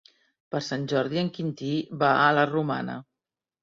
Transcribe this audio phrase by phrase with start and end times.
[0.55, 1.71] Per Sant Jordi en Quintí
[2.05, 3.01] va a la Romana.